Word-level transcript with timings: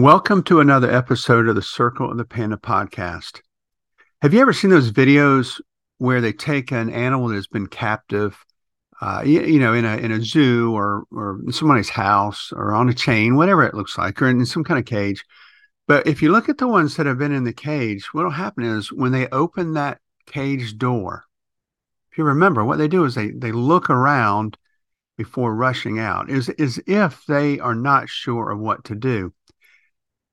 Welcome 0.00 0.44
to 0.44 0.60
another 0.60 0.90
episode 0.90 1.46
of 1.46 1.56
the 1.56 1.60
Circle 1.60 2.10
of 2.10 2.16
the 2.16 2.24
Panda 2.24 2.56
podcast. 2.56 3.42
Have 4.22 4.32
you 4.32 4.40
ever 4.40 4.54
seen 4.54 4.70
those 4.70 4.90
videos 4.90 5.60
where 5.98 6.22
they 6.22 6.32
take 6.32 6.72
an 6.72 6.88
animal 6.88 7.28
that 7.28 7.34
has 7.34 7.46
been 7.46 7.66
captive, 7.66 8.42
uh, 9.02 9.20
you, 9.26 9.42
you, 9.42 9.60
know, 9.60 9.74
in 9.74 9.84
a 9.84 9.98
in 9.98 10.10
a 10.10 10.22
zoo 10.22 10.74
or 10.74 11.04
or 11.12 11.40
somebody's 11.50 11.90
house 11.90 12.50
or 12.50 12.72
on 12.72 12.88
a 12.88 12.94
chain, 12.94 13.36
whatever 13.36 13.62
it 13.62 13.74
looks 13.74 13.98
like, 13.98 14.22
or 14.22 14.30
in 14.30 14.46
some 14.46 14.64
kind 14.64 14.80
of 14.80 14.86
cage? 14.86 15.22
But 15.86 16.06
if 16.06 16.22
you 16.22 16.32
look 16.32 16.48
at 16.48 16.56
the 16.56 16.66
ones 16.66 16.96
that 16.96 17.04
have 17.04 17.18
been 17.18 17.32
in 17.32 17.44
the 17.44 17.52
cage, 17.52 18.14
what 18.14 18.24
will 18.24 18.30
happen 18.30 18.64
is 18.64 18.90
when 18.90 19.12
they 19.12 19.28
open 19.28 19.74
that 19.74 20.00
cage 20.24 20.78
door, 20.78 21.24
if 22.10 22.16
you 22.16 22.24
remember, 22.24 22.64
what 22.64 22.78
they 22.78 22.88
do 22.88 23.04
is 23.04 23.14
they 23.14 23.32
they 23.32 23.52
look 23.52 23.90
around 23.90 24.56
before 25.18 25.54
rushing 25.54 25.98
out, 25.98 26.30
is 26.30 26.48
is 26.48 26.82
if 26.86 27.26
they 27.26 27.60
are 27.60 27.74
not 27.74 28.08
sure 28.08 28.50
of 28.50 28.58
what 28.58 28.82
to 28.84 28.94
do. 28.94 29.34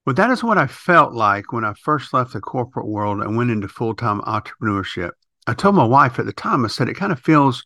Well, 0.07 0.13
that 0.13 0.29
is 0.29 0.41
what 0.41 0.57
I 0.57 0.67
felt 0.67 1.11
like 1.11 1.51
when 1.51 1.65
I 1.65 1.73
first 1.73 2.13
left 2.13 2.31
the 2.31 2.39
corporate 2.39 2.87
world 2.87 3.19
and 3.19 3.35
went 3.35 3.51
into 3.51 3.67
full 3.67 3.93
time 3.93 4.21
entrepreneurship. 4.21 5.11
I 5.47 5.53
told 5.53 5.75
my 5.75 5.83
wife 5.83 6.17
at 6.17 6.25
the 6.25 6.31
time, 6.31 6.63
I 6.63 6.69
said, 6.69 6.87
it 6.87 6.93
kind 6.93 7.11
of 7.11 7.19
feels 7.19 7.65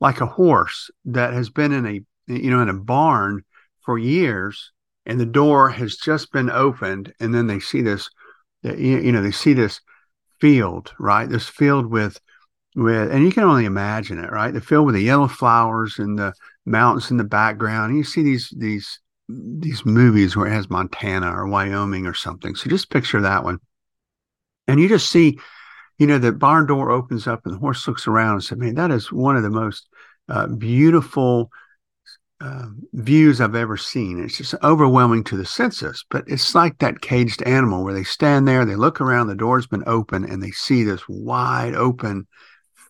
like 0.00 0.22
a 0.22 0.26
horse 0.26 0.90
that 1.04 1.34
has 1.34 1.50
been 1.50 1.72
in 1.72 1.84
a, 1.84 2.00
you 2.26 2.50
know, 2.50 2.62
in 2.62 2.70
a 2.70 2.72
barn 2.72 3.44
for 3.82 3.98
years 3.98 4.72
and 5.04 5.20
the 5.20 5.26
door 5.26 5.68
has 5.68 5.96
just 5.96 6.32
been 6.32 6.48
opened. 6.48 7.12
And 7.20 7.34
then 7.34 7.48
they 7.48 7.60
see 7.60 7.82
this, 7.82 8.08
you 8.62 9.12
know, 9.12 9.20
they 9.20 9.30
see 9.30 9.52
this 9.52 9.82
field, 10.40 10.94
right? 10.98 11.28
This 11.28 11.48
field 11.48 11.84
with, 11.84 12.18
with, 12.76 13.12
and 13.12 13.26
you 13.26 13.30
can 13.30 13.44
only 13.44 13.66
imagine 13.66 14.18
it, 14.18 14.32
right? 14.32 14.54
The 14.54 14.62
field 14.62 14.86
with 14.86 14.94
the 14.94 15.02
yellow 15.02 15.28
flowers 15.28 15.98
and 15.98 16.18
the 16.18 16.32
mountains 16.64 17.10
in 17.10 17.18
the 17.18 17.24
background. 17.24 17.90
And 17.90 17.98
you 17.98 18.04
see 18.04 18.22
these, 18.22 18.54
these, 18.56 19.00
these 19.28 19.84
movies 19.84 20.36
where 20.36 20.46
it 20.46 20.52
has 20.52 20.70
Montana 20.70 21.30
or 21.30 21.46
Wyoming 21.46 22.06
or 22.06 22.14
something. 22.14 22.54
So 22.54 22.70
just 22.70 22.90
picture 22.90 23.20
that 23.20 23.44
one. 23.44 23.58
And 24.66 24.80
you 24.80 24.88
just 24.88 25.10
see, 25.10 25.38
you 25.98 26.06
know, 26.06 26.18
the 26.18 26.32
barn 26.32 26.66
door 26.66 26.90
opens 26.90 27.26
up 27.26 27.44
and 27.44 27.54
the 27.54 27.58
horse 27.58 27.86
looks 27.86 28.06
around 28.06 28.34
and 28.34 28.44
said, 28.44 28.58
man, 28.58 28.74
that 28.76 28.90
is 28.90 29.12
one 29.12 29.36
of 29.36 29.42
the 29.42 29.50
most 29.50 29.88
uh, 30.28 30.46
beautiful 30.46 31.50
uh, 32.40 32.66
views 32.92 33.40
I've 33.40 33.54
ever 33.54 33.76
seen. 33.76 34.22
It's 34.22 34.36
just 34.36 34.54
overwhelming 34.62 35.24
to 35.24 35.36
the 35.36 35.46
senses, 35.46 36.04
but 36.08 36.24
it's 36.26 36.54
like 36.54 36.78
that 36.78 37.00
caged 37.00 37.42
animal 37.42 37.84
where 37.84 37.94
they 37.94 38.04
stand 38.04 38.46
there, 38.46 38.64
they 38.64 38.76
look 38.76 39.00
around, 39.00 39.26
the 39.26 39.34
door's 39.34 39.66
been 39.66 39.84
open, 39.86 40.24
and 40.24 40.42
they 40.42 40.52
see 40.52 40.84
this 40.84 41.02
wide 41.08 41.74
open 41.74 42.26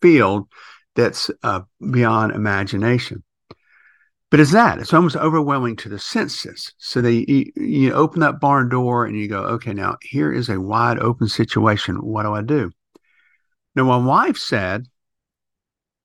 field 0.02 0.48
that's 0.94 1.30
uh, 1.42 1.60
beyond 1.90 2.32
imagination 2.32 3.22
but 4.30 4.40
it's 4.40 4.52
that 4.52 4.78
it's 4.78 4.92
almost 4.92 5.16
overwhelming 5.16 5.76
to 5.76 5.88
the 5.88 5.98
senses. 5.98 6.72
So 6.78 7.00
they 7.00 7.24
you, 7.28 7.52
you, 7.56 7.92
open 7.92 8.20
that 8.20 8.40
barn 8.40 8.68
door 8.68 9.06
and 9.06 9.16
you 9.16 9.28
go 9.28 9.42
okay 9.44 9.72
now 9.72 9.96
here 10.02 10.32
is 10.32 10.48
a 10.48 10.60
wide 10.60 10.98
open 10.98 11.28
situation. 11.28 11.96
What 11.96 12.24
do 12.24 12.34
i 12.34 12.42
do? 12.42 12.70
Now 13.74 13.84
my 13.84 13.96
wife 13.96 14.36
said 14.36 14.86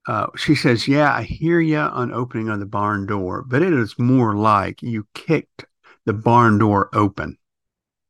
uh, 0.05 0.27
she 0.35 0.53
says 0.53 0.87
yeah 0.87 1.13
i 1.13 1.23
hear 1.23 1.61
you 1.61 1.77
on 1.77 2.11
opening 2.11 2.49
of 2.49 2.59
the 2.59 2.65
barn 2.65 3.05
door 3.05 3.41
but 3.47 3.61
it 3.61 3.71
is 3.71 3.97
more 3.97 4.35
like 4.35 4.81
you 4.81 5.07
kicked 5.13 5.65
the 6.05 6.13
barn 6.13 6.57
door 6.57 6.89
open. 6.93 7.37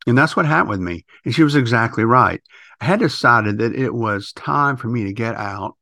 And 0.06 0.17
that's 0.17 0.36
what 0.36 0.45
happened 0.45 0.69
with 0.69 0.80
me. 0.80 1.06
And 1.23 1.34
she 1.34 1.44
was 1.44 1.56
exactly 1.56 2.03
right. 2.03 2.41
I 2.81 2.86
had 2.86 3.00
decided 3.00 3.59
that 3.59 3.75
it 3.75 3.94
was 3.94 4.34
time 4.34 4.75
for 4.75 4.88
me 4.88 5.06
to 5.06 5.14
get 5.14 5.36
out 5.36 5.78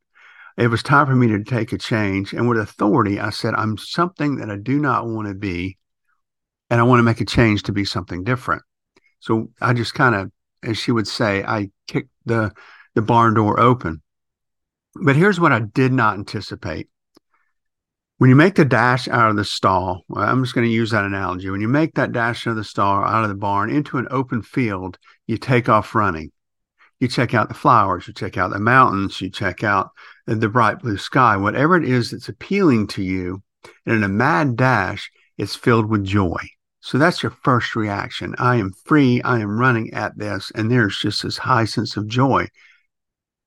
it 0.62 0.67
was 0.67 0.84
time 0.84 1.08
for 1.08 1.16
me 1.16 1.28
to 1.28 1.44
take 1.44 1.73
a 1.73 1.78
change. 1.78 2.34
And 2.34 2.48
with 2.48 2.59
authority, 2.59 3.20
I 3.20 3.31
said, 3.31 3.56
I'm 3.56 3.80
something 3.80 4.35
that 4.35 4.52
I 4.52 4.58
do 4.58 4.78
not 4.78 5.08
want 5.08 5.28
to 5.28 5.34
be. 5.34 5.80
And 6.69 6.80
I 6.80 6.84
want 6.84 7.00
to 7.00 7.03
make 7.03 7.19
a 7.19 7.25
change 7.25 7.63
to 7.63 7.72
be 7.72 7.84
something 7.84 8.24
different. 8.24 8.62
So 9.19 9.50
I 9.59 9.74
just 9.74 9.96
kind 9.96 10.13
of, 10.13 10.31
as 10.63 10.78
she 10.78 10.91
would 10.91 11.08
say, 11.08 11.44
I 11.44 11.72
kicked 11.88 12.12
the, 12.25 12.52
the 12.94 13.02
barn 13.02 13.34
door 13.34 13.59
open. 13.59 14.03
But 14.94 15.16
here's 15.16 15.40
what 15.40 15.52
I 15.52 15.62
did 15.62 15.91
not 15.91 16.13
anticipate. 16.13 16.90
When 18.19 18.30
you 18.30 18.35
make 18.35 18.53
the 18.53 18.64
dash 18.64 19.08
out 19.08 19.31
of 19.31 19.38
the 19.38 19.44
stall, 19.44 20.03
I'm 20.16 20.44
just 20.44 20.53
going 20.53 20.68
to 20.68 20.74
use 20.74 20.91
that 20.91 21.06
analogy. 21.06 21.50
When 21.50 21.62
you 21.62 21.68
make 21.68 21.96
that 21.96 22.12
dash 22.12 22.46
out 22.46 22.52
of 22.52 22.58
the 22.58 22.64
stall, 22.64 23.03
out 23.03 23.24
of 23.24 23.30
the 23.30 23.35
barn 23.35 23.72
into 23.72 23.97
an 23.97 24.08
open 24.12 24.44
field, 24.44 25.00
you 25.25 25.38
take 25.38 25.69
off 25.69 25.96
running. 25.96 26.31
You 27.00 27.08
check 27.08 27.34
out 27.34 27.47
the 27.47 27.56
flowers, 27.56 28.08
you 28.08 28.14
check 28.14 28.38
out 28.38 28.52
the 28.52 28.59
mountains, 28.59 29.19
you 29.19 29.31
check 29.31 29.64
out 29.64 29.90
the 30.26 30.50
bright 30.50 30.80
blue 30.80 30.98
sky, 30.98 31.38
whatever 31.38 31.76
it 31.76 31.84
is 31.84 32.12
that's 32.12 32.30
appealing 32.30 32.88
to 32.88 33.04
you. 33.04 33.42
And 33.86 33.96
in 33.96 34.04
a 34.04 34.09
mad 34.09 34.56
dash, 34.56 35.12
it's 35.38 35.56
filled 35.56 35.88
with 35.88 36.04
joy. 36.04 36.40
So 36.82 36.98
that's 36.98 37.22
your 37.22 37.34
first 37.44 37.76
reaction. 37.76 38.36
I 38.40 38.56
am 38.56 38.74
free. 38.86 39.22
I 39.22 39.40
am 39.40 39.59
running 39.59 39.94
at 39.94 40.18
this. 40.18 40.52
And 40.56 40.72
there's 40.72 40.98
just 40.98 41.24
this 41.24 41.38
high 41.38 41.66
sense 41.66 41.96
of 41.96 42.08
joy. 42.08 42.48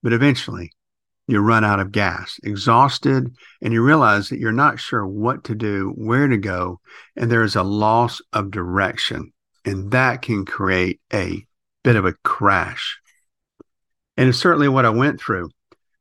But 0.03 0.12
eventually, 0.12 0.71
you 1.27 1.41
run 1.41 1.65
out 1.65 1.81
of 1.81 1.91
gas, 1.91 2.39
exhausted, 2.45 3.35
and 3.62 3.73
you 3.73 3.83
realize 3.83 4.29
that 4.29 4.39
you're 4.39 4.53
not 4.53 4.79
sure 4.79 5.06
what 5.06 5.45
to 5.45 5.55
do, 5.55 5.93
where 5.97 6.29
to 6.29 6.37
go, 6.37 6.81
and 7.17 7.31
there 7.31 7.43
is 7.43 7.56
a 7.56 7.62
loss 7.62 8.21
of 8.33 8.51
direction. 8.51 9.33
And 9.65 9.91
that 9.93 10.23
can 10.23 10.45
create 10.45 11.01
a 11.12 11.47
bit 11.83 11.97
of 11.97 12.05
a 12.05 12.12
crash. 12.25 13.01
And 14.17 14.29
it's 14.29 14.39
certainly 14.39 14.69
what 14.69 14.85
I 14.85 14.91
went 14.91 15.21
through. 15.21 15.51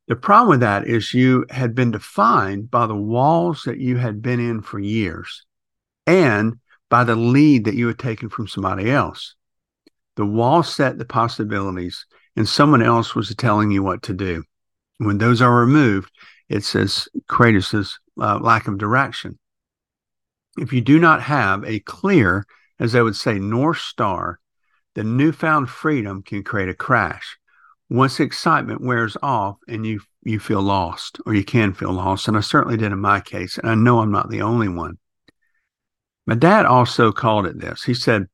The 0.07 0.15
problem 0.17 0.49
with 0.49 0.59
that 0.59 0.85
is 0.85 1.13
you 1.13 1.45
had 1.49 1.73
been 1.73 1.91
defined 1.91 2.69
by 2.69 2.87
the 2.87 2.95
walls 2.95 3.63
that 3.63 3.79
you 3.79 3.97
had 3.97 4.21
been 4.21 4.39
in 4.39 4.61
for 4.61 4.79
years 4.79 5.45
and 6.05 6.59
by 6.89 7.05
the 7.05 7.15
lead 7.15 7.65
that 7.65 7.75
you 7.75 7.87
had 7.87 7.99
taken 7.99 8.29
from 8.29 8.47
somebody 8.47 8.91
else. 8.91 9.35
The 10.15 10.25
wall 10.25 10.61
set 10.61 10.97
the 10.97 11.05
possibilities, 11.05 12.05
and 12.35 12.47
someone 12.47 12.83
else 12.83 13.15
was 13.15 13.33
telling 13.35 13.71
you 13.71 13.81
what 13.81 14.03
to 14.03 14.13
do. 14.13 14.43
When 14.97 15.17
those 15.17 15.41
are 15.41 15.55
removed, 15.55 16.11
it 16.49 16.63
says 16.63 17.07
Kratos' 17.29 17.93
uh, 18.19 18.39
lack 18.39 18.67
of 18.67 18.77
direction. 18.77 19.39
If 20.57 20.71
you 20.71 20.81
do 20.81 20.99
not 20.99 21.23
have 21.23 21.63
a 21.63 21.79
clear, 21.79 22.45
as 22.79 22.91
they 22.91 23.01
would 23.01 23.15
say, 23.15 23.39
North 23.39 23.79
Star, 23.79 24.39
the 24.93 25.03
newfound 25.03 25.69
freedom 25.69 26.21
can 26.21 26.43
create 26.43 26.69
a 26.69 26.75
crash 26.75 27.39
once 27.93 28.19
excitement 28.19 28.81
wears 28.81 29.15
off 29.21 29.57
and 29.67 29.85
you 29.85 30.01
you 30.23 30.39
feel 30.39 30.63
lost 30.63 31.19
or 31.27 31.35
you 31.35 31.43
can 31.43 31.73
feel 31.73 31.93
lost 31.93 32.27
and 32.27 32.35
i 32.35 32.39
certainly 32.39 32.75
did 32.75 32.91
in 32.91 32.99
my 32.99 33.19
case 33.19 33.59
and 33.59 33.69
i 33.69 33.75
know 33.75 33.99
i'm 33.99 34.11
not 34.11 34.29
the 34.31 34.41
only 34.41 34.67
one. 34.67 34.97
My 36.25 36.33
dad 36.35 36.65
also 36.65 37.11
called 37.11 37.45
it 37.45 37.59
this. 37.59 37.83
He 37.83 37.93
said 37.93 38.27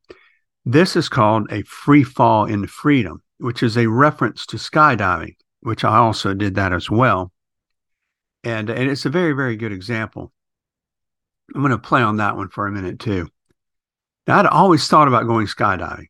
this 0.64 0.96
is 0.96 1.10
called 1.10 1.52
a 1.52 1.64
free 1.64 2.04
fall 2.04 2.46
into 2.46 2.68
freedom 2.68 3.22
which 3.40 3.62
is 3.62 3.78
a 3.78 3.88
reference 3.88 4.46
to 4.46 4.56
skydiving 4.56 5.36
which 5.60 5.84
i 5.84 5.98
also 5.98 6.34
did 6.34 6.56
that 6.56 6.72
as 6.72 6.90
well. 6.90 7.34
And, 8.46 8.70
and 8.70 8.90
it's 8.90 9.06
a 9.06 9.10
very 9.10 9.34
very 9.34 9.58
good 9.58 9.74
example. 9.74 10.32
I'm 11.54 11.60
going 11.62 11.72
to 11.72 11.78
play 11.78 12.02
on 12.02 12.18
that 12.18 12.38
one 12.38 12.48
for 12.48 12.66
a 12.66 12.72
minute 12.72 13.00
too. 13.00 13.28
Now 14.26 14.40
i'd 14.40 14.46
always 14.46 14.88
thought 14.88 15.10
about 15.10 15.28
going 15.28 15.48
skydiving 15.48 16.06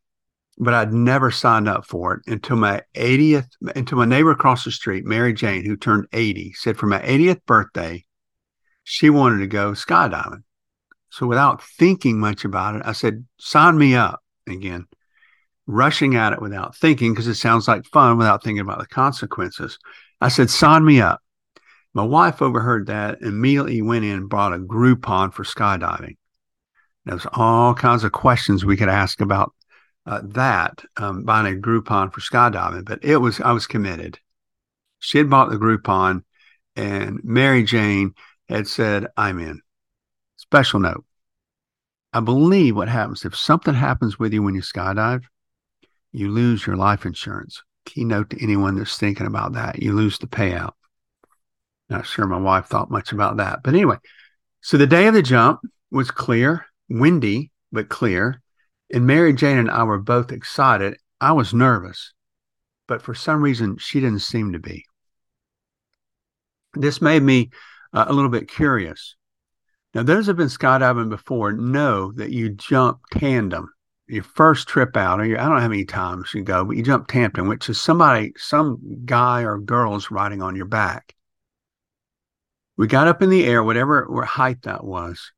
but 0.60 0.74
I'd 0.74 0.94
never 0.94 1.32
signed 1.32 1.70
up 1.70 1.86
for 1.86 2.16
it 2.16 2.22
until 2.28 2.58
my 2.58 2.82
80th, 2.94 3.48
until 3.76 3.98
my 3.98 4.06
neighbor 4.06 4.32
across 4.32 4.66
the 4.66 4.72
street, 4.72 5.06
Mary 5.06 5.34
Jane, 5.34 5.66
who 5.66 5.78
turned 5.78 6.08
80, 6.12 6.54
said 6.54 6.78
for 6.78 6.88
my 6.88 7.00
80th 7.00 7.46
birthday, 7.46 8.04
she 8.84 9.10
wanted 9.10 9.40
to 9.40 9.48
go 9.48 9.72
skydiving. 9.72 10.44
So 11.12 11.28
without 11.28 11.64
thinking 11.64 12.20
much 12.20 12.44
about 12.44 12.76
it, 12.76 12.82
I 12.86 12.92
said, 12.92 13.26
sign 13.40 13.78
me 13.78 13.96
up 13.96 14.22
again, 14.48 14.86
rushing 15.66 16.16
at 16.16 16.34
it 16.34 16.42
without 16.42 16.76
thinking 16.76 17.14
because 17.14 17.28
it 17.28 17.36
sounds 17.36 17.68
like 17.68 17.86
fun 17.86 18.18
without 18.18 18.44
thinking 18.44 18.62
about 18.62 18.80
the 18.80 18.88
consequences. 18.88 19.80
I 20.20 20.28
said, 20.28 20.50
sign 20.50 20.84
me 20.84 21.00
up. 21.00 21.22
My 21.94 22.04
wife 22.04 22.42
overheard 22.42 22.88
that 22.88 23.22
and 23.22 23.30
immediately 23.30 23.82
went 23.82 24.06
in 24.06 24.12
and 24.12 24.30
bought 24.30 24.54
a 24.54 24.60
Groupon 24.60 25.34
for 25.34 25.44
skydiving. 25.44 26.18
There's 27.06 27.26
all 27.32 27.74
kinds 27.74 28.04
of 28.04 28.12
questions 28.12 28.66
we 28.66 28.78
could 28.78 28.90
ask 28.90 29.22
about 29.22 29.54
uh, 30.06 30.22
that 30.24 30.84
um, 30.98 31.24
buying 31.24 31.54
a 31.54 31.60
Groupon 31.60 32.12
for 32.12 32.22
skydiving, 32.22 32.86
but 32.86 33.04
it 33.04 33.18
was 33.18 33.40
I 33.42 33.52
was 33.52 33.68
committed. 33.68 34.20
She 35.00 35.18
had 35.18 35.30
bought 35.30 35.50
the 35.50 35.58
Groupon, 35.58 36.24
and 36.76 37.20
Mary 37.24 37.64
Jane 37.64 38.14
had 38.48 38.68
said, 38.68 39.08
"I'm 39.16 39.40
in." 39.40 39.62
Special 40.38 40.80
note: 40.80 41.06
I 42.12 42.22
believe 42.22 42.76
what 42.76 42.90
happens 42.90 43.26
if 43.26 43.36
something 43.36 43.74
happens 43.74 44.18
with 44.18 44.34
you 44.34 44.42
when 44.42 44.56
you 44.56 44.62
skydive, 44.62 45.24
you 46.12 46.30
lose 46.30 46.66
your 46.66 46.76
life 46.76 47.06
insurance. 47.06 47.62
Keynote 47.86 48.32
to 48.32 48.44
anyone 48.44 48.76
that's 48.76 48.98
thinking 48.98 49.28
about 49.28 49.54
that: 49.54 49.82
you 49.82 49.94
lose 49.94 50.18
the 50.18 50.28
payout. 50.28 50.74
Not 51.90 52.06
sure 52.06 52.28
my 52.28 52.38
wife 52.38 52.68
thought 52.68 52.92
much 52.92 53.12
about 53.12 53.38
that, 53.38 53.62
but 53.64 53.74
anyway. 53.74 53.98
So 54.62 54.78
the 54.78 54.88
day 54.88 55.08
of 55.08 55.14
the 55.14 55.22
jump 55.22 55.62
was 55.92 56.12
clear, 56.12 56.66
windy 56.90 57.52
but 57.72 57.90
clear. 57.90 58.42
And 58.92 59.06
Mary 59.06 59.34
Jane 59.34 59.58
and 59.58 59.70
I 59.70 59.84
were 59.84 60.00
both 60.00 60.32
excited. 60.32 60.98
I 61.22 61.34
was 61.34 61.54
nervous, 61.54 62.14
but 62.88 63.02
for 63.02 63.14
some 63.14 63.42
reason, 63.42 63.78
she 63.78 64.00
didn't 64.00 64.22
seem 64.22 64.54
to 64.54 64.60
be. 64.60 64.86
This 66.74 67.02
made 67.02 67.24
me 67.24 67.52
uh, 67.94 68.06
a 68.08 68.14
little 68.14 68.30
bit 68.30 68.50
curious. 68.50 69.16
Now, 69.94 70.04
those 70.04 70.26
who 70.26 70.30
have 70.30 70.38
been 70.38 70.48
skydiving 70.48 71.10
before 71.10 71.52
know 71.52 72.12
that 72.14 72.32
you 72.32 72.50
jump 72.50 73.00
tandem. 73.12 73.70
your 74.10 74.24
first 74.24 74.68
trip 74.68 74.98
out, 74.98 75.20
or 75.20 75.26
your, 75.26 75.40
I 75.40 75.44
don't 75.46 75.56
know 75.56 75.62
how 75.62 75.68
many 75.68 75.86
times 75.86 76.34
you 76.34 76.42
go, 76.42 76.66
but 76.66 76.76
you 76.76 76.84
jump 76.84 77.08
tandem, 77.08 77.48
which 77.48 77.70
is 77.70 77.80
somebody, 77.80 78.34
some 78.38 78.80
guy 79.06 79.44
or 79.44 79.60
girl's 79.60 80.10
riding 80.12 80.42
on 80.42 80.56
your 80.56 80.66
back. 80.66 81.14
We 82.76 82.88
got 82.88 83.08
up 83.08 83.22
in 83.22 83.30
the 83.30 83.46
air, 83.46 83.64
whatever 83.64 84.08
height 84.26 84.64
that 84.64 84.84
was, 84.84 85.32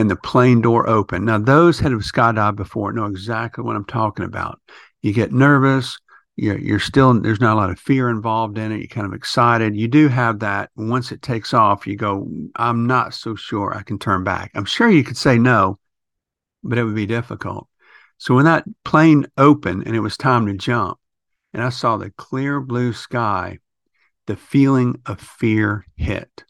and 0.00 0.10
the 0.10 0.16
plane 0.16 0.60
door 0.60 0.88
opened. 0.88 1.26
Now, 1.26 1.38
those 1.38 1.78
that 1.80 1.92
have 1.92 2.00
skydived 2.00 2.56
before 2.56 2.92
know 2.92 3.06
exactly 3.06 3.64
what 3.64 3.76
I'm 3.76 3.84
talking 3.84 4.24
about. 4.24 4.60
You 5.02 5.12
get 5.12 5.32
nervous. 5.32 5.98
You're, 6.36 6.58
you're 6.58 6.80
still, 6.80 7.20
there's 7.20 7.40
not 7.40 7.54
a 7.54 7.60
lot 7.60 7.70
of 7.70 7.78
fear 7.78 8.10
involved 8.10 8.58
in 8.58 8.72
it. 8.72 8.78
You're 8.78 8.88
kind 8.88 9.06
of 9.06 9.12
excited. 9.12 9.76
You 9.76 9.86
do 9.86 10.08
have 10.08 10.40
that. 10.40 10.70
Once 10.76 11.12
it 11.12 11.22
takes 11.22 11.54
off, 11.54 11.86
you 11.86 11.96
go, 11.96 12.28
I'm 12.56 12.86
not 12.86 13.14
so 13.14 13.34
sure 13.34 13.74
I 13.74 13.82
can 13.82 13.98
turn 13.98 14.24
back. 14.24 14.50
I'm 14.54 14.64
sure 14.64 14.90
you 14.90 15.04
could 15.04 15.16
say 15.16 15.38
no, 15.38 15.78
but 16.62 16.78
it 16.78 16.84
would 16.84 16.96
be 16.96 17.06
difficult. 17.06 17.68
So 18.18 18.34
when 18.34 18.46
that 18.46 18.64
plane 18.84 19.26
opened 19.36 19.86
and 19.86 19.94
it 19.94 20.00
was 20.00 20.16
time 20.16 20.46
to 20.46 20.54
jump, 20.54 20.98
and 21.52 21.62
I 21.62 21.68
saw 21.68 21.96
the 21.96 22.10
clear 22.10 22.60
blue 22.60 22.92
sky, 22.92 23.58
the 24.26 24.36
feeling 24.36 25.00
of 25.06 25.20
fear 25.20 25.86
hit. 25.96 26.44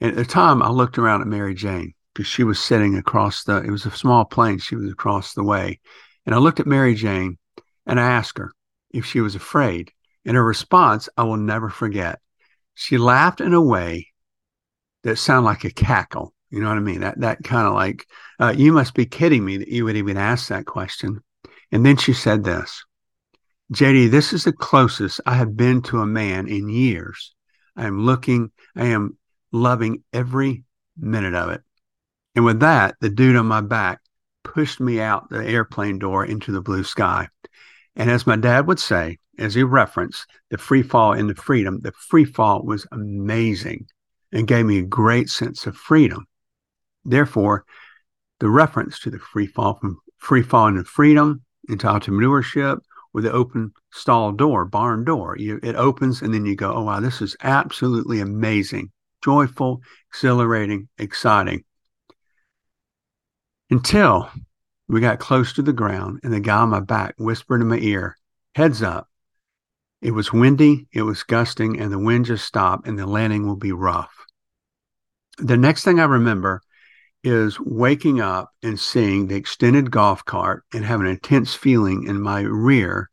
And 0.00 0.10
at 0.10 0.16
the 0.16 0.24
time, 0.24 0.62
I 0.62 0.70
looked 0.70 0.98
around 0.98 1.22
at 1.22 1.26
Mary 1.26 1.54
Jane 1.54 1.94
because 2.14 2.26
she 2.26 2.44
was 2.44 2.60
sitting 2.60 2.96
across 2.96 3.44
the, 3.44 3.58
it 3.58 3.70
was 3.70 3.86
a 3.86 3.90
small 3.90 4.24
plane. 4.24 4.58
She 4.58 4.76
was 4.76 4.90
across 4.90 5.34
the 5.34 5.44
way. 5.44 5.80
And 6.26 6.34
I 6.34 6.38
looked 6.38 6.60
at 6.60 6.66
Mary 6.66 6.94
Jane 6.94 7.38
and 7.86 7.98
I 7.98 8.10
asked 8.10 8.38
her 8.38 8.52
if 8.90 9.04
she 9.04 9.20
was 9.20 9.34
afraid. 9.34 9.92
And 10.24 10.36
her 10.36 10.44
response, 10.44 11.08
I 11.16 11.22
will 11.22 11.36
never 11.36 11.70
forget. 11.70 12.20
She 12.74 12.98
laughed 12.98 13.40
in 13.40 13.54
a 13.54 13.62
way 13.62 14.08
that 15.04 15.16
sounded 15.16 15.46
like 15.46 15.64
a 15.64 15.70
cackle. 15.70 16.34
You 16.50 16.60
know 16.60 16.68
what 16.68 16.76
I 16.76 16.80
mean? 16.80 17.00
That 17.00 17.20
that 17.20 17.42
kind 17.44 17.66
of 17.66 17.74
like, 17.74 18.06
uh, 18.40 18.54
you 18.56 18.72
must 18.72 18.94
be 18.94 19.06
kidding 19.06 19.44
me 19.44 19.58
that 19.58 19.68
you 19.68 19.84
would 19.84 19.96
even 19.96 20.16
ask 20.16 20.48
that 20.48 20.66
question. 20.66 21.20
And 21.70 21.84
then 21.84 21.96
she 21.96 22.12
said 22.12 22.44
this, 22.44 22.84
JD, 23.72 24.10
this 24.10 24.32
is 24.32 24.44
the 24.44 24.52
closest 24.52 25.20
I 25.26 25.34
have 25.34 25.56
been 25.56 25.82
to 25.82 26.00
a 26.00 26.06
man 26.06 26.46
in 26.46 26.68
years. 26.68 27.34
I 27.76 27.86
am 27.86 28.00
looking, 28.00 28.50
I 28.74 28.86
am 28.86 29.18
loving 29.52 30.02
every 30.12 30.64
minute 30.96 31.34
of 31.34 31.50
it. 31.50 31.62
And 32.34 32.44
with 32.44 32.60
that, 32.60 32.96
the 33.00 33.08
dude 33.08 33.36
on 33.36 33.46
my 33.46 33.60
back 33.60 34.00
pushed 34.44 34.80
me 34.80 35.00
out 35.00 35.28
the 35.28 35.44
airplane 35.44 35.98
door 35.98 36.24
into 36.24 36.52
the 36.52 36.60
blue 36.60 36.84
sky. 36.84 37.28
And 37.96 38.10
as 38.10 38.26
my 38.26 38.36
dad 38.36 38.66
would 38.66 38.78
say, 38.78 39.18
as 39.38 39.54
he 39.54 39.62
referenced 39.62 40.26
the 40.50 40.58
free 40.58 40.82
fall 40.82 41.12
into 41.12 41.34
freedom, 41.34 41.80
the 41.80 41.92
free 41.92 42.24
fall 42.24 42.64
was 42.64 42.86
amazing 42.92 43.86
and 44.32 44.46
gave 44.46 44.66
me 44.66 44.78
a 44.78 44.82
great 44.82 45.30
sense 45.30 45.66
of 45.66 45.76
freedom. 45.76 46.26
Therefore, 47.04 47.64
the 48.40 48.48
reference 48.48 48.98
to 49.00 49.10
the 49.10 49.18
free 49.18 49.46
fall 49.46 49.74
from 49.74 49.98
free 50.18 50.42
fall 50.42 50.66
into 50.66 50.84
freedom, 50.84 51.42
into 51.68 51.86
entrepreneurship, 51.86 52.80
with 53.12 53.24
the 53.24 53.32
open 53.32 53.72
stall 53.92 54.32
door, 54.32 54.64
barn 54.64 55.04
door. 55.04 55.36
You, 55.38 55.58
it 55.62 55.74
opens 55.74 56.22
and 56.22 56.32
then 56.32 56.44
you 56.44 56.54
go, 56.54 56.72
oh, 56.72 56.84
wow, 56.84 57.00
this 57.00 57.20
is 57.22 57.36
absolutely 57.42 58.20
amazing, 58.20 58.90
joyful, 59.22 59.82
exhilarating, 60.10 60.88
exciting. 60.98 61.64
Until 63.70 64.30
we 64.88 65.00
got 65.00 65.18
close 65.18 65.52
to 65.54 65.62
the 65.62 65.72
ground 65.72 66.20
and 66.22 66.32
the 66.32 66.40
guy 66.40 66.58
on 66.58 66.70
my 66.70 66.80
back 66.80 67.14
whispered 67.18 67.60
in 67.60 67.68
my 67.68 67.78
ear, 67.78 68.16
heads 68.54 68.82
up. 68.82 69.08
It 70.00 70.12
was 70.12 70.32
windy, 70.32 70.86
it 70.92 71.02
was 71.02 71.24
gusting, 71.24 71.80
and 71.80 71.92
the 71.92 71.98
wind 71.98 72.26
just 72.26 72.44
stopped, 72.44 72.86
and 72.86 72.98
the 72.98 73.06
landing 73.06 73.46
will 73.46 73.56
be 73.56 73.72
rough. 73.72 74.12
The 75.38 75.56
next 75.56 75.84
thing 75.84 76.00
I 76.00 76.04
remember 76.04 76.62
is 77.24 77.58
waking 77.60 78.20
up 78.20 78.50
and 78.62 78.78
seeing 78.78 79.26
the 79.26 79.34
extended 79.34 79.90
golf 79.90 80.24
cart 80.24 80.64
and 80.72 80.84
having 80.84 81.06
an 81.06 81.12
intense 81.12 81.54
feeling 81.54 82.04
in 82.04 82.20
my 82.20 82.40
rear 82.40 83.10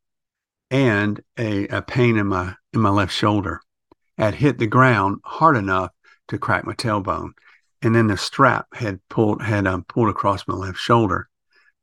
and 0.69 1.21
a, 1.37 1.67
a 1.67 1.81
pain 1.81 2.17
in 2.17 2.27
my 2.27 2.55
in 2.73 2.81
my 2.81 2.89
left 2.89 3.13
shoulder. 3.13 3.61
I 4.17 4.25
had 4.25 4.35
hit 4.35 4.57
the 4.57 4.67
ground 4.67 5.19
hard 5.23 5.57
enough 5.57 5.91
to 6.27 6.37
crack 6.37 6.65
my 6.65 6.73
tailbone, 6.73 7.31
and 7.81 7.95
then 7.95 8.07
the 8.07 8.17
strap 8.17 8.67
had 8.73 8.99
pulled 9.09 9.41
had 9.41 9.67
um, 9.67 9.83
pulled 9.83 10.09
across 10.09 10.47
my 10.47 10.55
left 10.55 10.77
shoulder. 10.77 11.29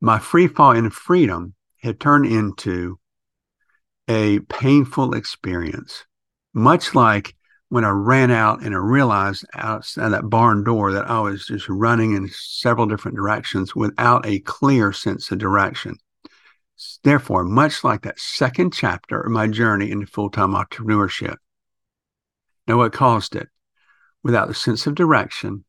My 0.01 0.19
free 0.19 0.49
fall 0.49 0.73
into 0.73 0.91
freedom 0.91 1.55
had 1.83 2.01
turned 2.01 2.27
into 2.27 2.99
a 4.09 4.41
painful 4.41 5.15
experience, 5.15 6.05
much 6.53 6.95
like 6.95 7.35
when 7.69 7.85
I 7.85 7.91
ran 7.91 8.31
out 8.31 8.63
and 8.63 8.75
I 8.75 8.79
realized 8.79 9.47
outside 9.55 10.11
that 10.11 10.29
barn 10.29 10.63
door 10.63 10.93
that 10.93 11.09
I 11.09 11.21
was 11.21 11.47
just 11.47 11.69
running 11.69 12.15
in 12.15 12.29
several 12.29 12.87
different 12.87 13.17
directions 13.17 13.75
without 13.75 14.27
a 14.27 14.41
clear 14.41 14.93
sense 14.93 15.31
of 15.31 15.39
direction. 15.39 15.97
Therefore, 17.03 17.45
much 17.45 17.85
like 17.85 18.03
that 18.03 18.19
second 18.19 18.73
chapter 18.73 19.21
of 19.21 19.31
my 19.31 19.47
journey 19.47 19.91
into 19.91 20.07
full 20.07 20.31
time 20.31 20.51
entrepreneurship. 20.51 21.37
Now, 22.67 22.79
what 22.79 22.93
caused 22.93 23.37
it? 23.37 23.49
Without 24.23 24.51
a 24.51 24.55
sense 24.55 24.87
of 24.87 24.95
direction, 24.95 25.65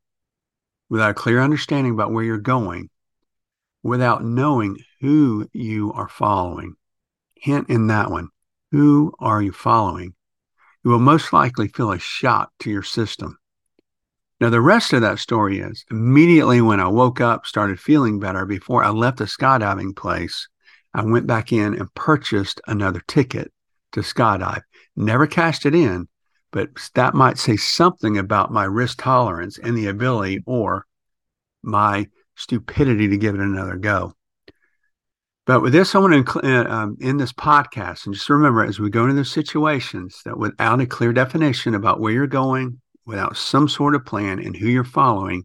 without 0.90 1.12
a 1.12 1.16
clear 1.16 1.42
understanding 1.42 1.94
about 1.94 2.12
where 2.12 2.24
you're 2.24 2.38
going, 2.38 2.90
without 3.82 4.24
knowing 4.24 4.78
who 5.02 5.48
you 5.54 5.92
are 5.94 6.08
following. 6.08 6.76
Hint 7.36 7.70
in 7.70 7.88
that 7.88 8.10
one 8.10 8.30
who 8.72 9.14
are 9.20 9.42
you 9.42 9.52
following? 9.52 10.16
you 10.84 10.92
will 10.92 11.00
most 11.00 11.32
likely 11.32 11.68
feel 11.68 11.92
a 11.92 12.00
shock 12.00 12.52
to 12.60 12.70
your 12.70 12.84
system. 12.84 13.38
Now, 14.40 14.50
the 14.50 14.62
rest 14.62 14.92
of 14.92 15.02
that 15.02 15.20
story 15.20 15.60
is 15.60 15.86
immediately 15.90 16.60
when 16.60 16.80
I 16.80 16.88
woke 16.88 17.22
up, 17.22 17.46
started 17.46 17.80
feeling 17.80 18.20
better, 18.20 18.46
before 18.46 18.84
I 18.84 18.90
left 18.90 19.20
the 19.20 19.26
skydiving 19.26 19.96
place, 19.96 20.50
I 20.94 21.04
went 21.04 21.28
back 21.28 21.54
in 21.54 21.74
and 21.74 21.94
purchased 21.94 22.60
another 22.68 23.02
ticket 23.08 23.54
to 23.94 24.02
skydive. 24.02 24.64
Never 24.96 25.28
cashed 25.28 25.66
it 25.66 25.74
in, 25.74 26.08
but 26.54 26.70
that 26.94 27.16
might 27.16 27.38
say 27.38 27.58
something 27.58 28.18
about 28.18 28.54
my 28.54 28.64
risk 28.64 29.02
tolerance 29.02 29.58
and 29.58 29.76
the 29.76 29.88
ability 29.88 30.42
or 30.46 30.86
my 31.64 32.08
stupidity 32.36 33.10
to 33.10 33.18
give 33.18 33.36
it 33.36 33.42
another 33.42 33.76
go. 33.76 34.14
But 35.46 35.62
with 35.62 35.74
this, 35.74 35.94
I 35.94 36.00
want 36.00 36.26
to 36.26 36.40
uh, 36.40 36.64
um, 36.70 36.98
in 37.02 37.18
this 37.18 37.34
podcast, 37.34 38.06
and 38.06 38.16
just 38.16 38.30
remember 38.30 38.64
as 38.64 38.80
we 38.80 38.90
go 38.90 39.04
into 39.04 39.16
those 39.16 39.32
situations 39.32 40.22
that 40.24 40.38
without 40.38 40.80
a 40.80 40.86
clear 40.86 41.12
definition 41.12 41.76
about 41.76 42.00
where 42.00 42.14
you're 42.14 42.28
going, 42.28 42.80
without 43.06 43.36
some 43.36 43.68
sort 43.68 43.96
of 43.96 44.06
plan 44.06 44.40
and 44.40 44.56
who 44.56 44.70
you're 44.70 44.86
following, 44.86 45.44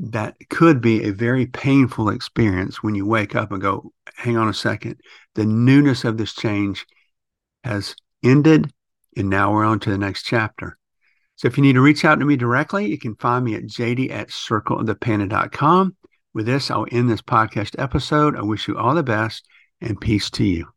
that 0.00 0.36
could 0.50 0.80
be 0.80 1.04
a 1.04 1.12
very 1.12 1.46
painful 1.46 2.10
experience 2.10 2.82
when 2.82 2.94
you 2.94 3.06
wake 3.06 3.34
up 3.34 3.50
and 3.50 3.62
go, 3.62 3.92
hang 4.16 4.36
on 4.36 4.48
a 4.48 4.54
second, 4.54 5.00
the 5.34 5.46
newness 5.46 6.04
of 6.04 6.18
this 6.18 6.34
change 6.34 6.84
has 7.64 7.94
ended, 8.22 8.70
and 9.18 9.28
now 9.28 9.52
we're 9.52 9.64
on 9.64 9.80
to 9.80 9.90
the 9.90 9.98
next 9.98 10.22
chapter. 10.22 10.78
So 11.36 11.46
if 11.48 11.56
you 11.56 11.62
need 11.62 11.74
to 11.74 11.80
reach 11.80 12.04
out 12.04 12.18
to 12.18 12.24
me 12.24 12.36
directly, 12.36 12.86
you 12.86 12.98
can 12.98 13.16
find 13.16 13.44
me 13.44 13.54
at 13.54 13.64
jd 13.64 14.10
at 14.10 14.28
circleofthepanda.com. 14.28 15.96
With 16.34 16.46
this, 16.46 16.70
I'll 16.70 16.86
end 16.90 17.10
this 17.10 17.22
podcast 17.22 17.74
episode. 17.78 18.36
I 18.36 18.42
wish 18.42 18.68
you 18.68 18.78
all 18.78 18.94
the 18.94 19.02
best 19.02 19.46
and 19.80 20.00
peace 20.00 20.30
to 20.30 20.44
you. 20.44 20.68